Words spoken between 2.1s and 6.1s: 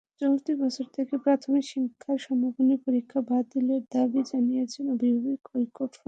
সমাপনী পরীক্ষা বাতিলের দাবি জানিয়েছে অভিভাবক ঐক্য ফোরাম।